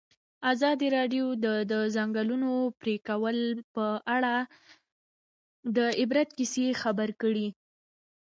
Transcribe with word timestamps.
ازادي 0.51 0.87
راډیو 0.97 1.25
د 1.45 1.47
د 1.71 1.73
ځنګلونو 1.95 2.51
پرېکول 2.81 3.37
په 3.73 3.85
اړه 4.15 4.35
د 5.75 5.77
عبرت 6.01 6.29
کیسې 6.37 6.65
خبر 6.81 7.09
کړي. 7.21 7.47